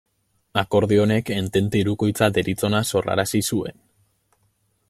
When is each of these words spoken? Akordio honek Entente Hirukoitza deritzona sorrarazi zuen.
Akordio 0.61 1.03
honek 1.03 1.29
Entente 1.35 1.81
Hirukoitza 1.83 2.31
deritzona 2.39 2.83
sorrarazi 2.93 3.47
zuen. 3.55 3.81